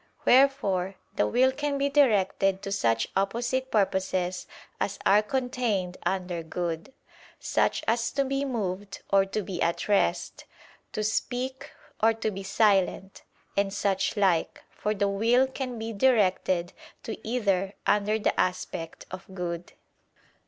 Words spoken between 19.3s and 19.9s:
good.